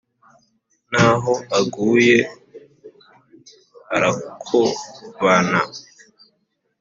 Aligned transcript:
N’aho 0.91 1.33
aguye 1.59 2.17
arakobana. 3.95 5.61